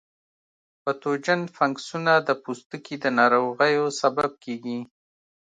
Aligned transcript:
پتوجن 0.81 1.41
فنګسونه 1.55 2.13
د 2.27 2.29
پوستکي 2.43 2.95
د 3.03 3.05
ناروغیو 3.19 3.85
سبب 4.01 4.31
کیږي. 4.43 4.79